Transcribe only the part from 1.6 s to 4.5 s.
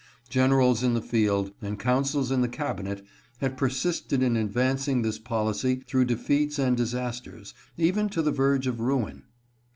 and councils in the Cabinet, had persisted in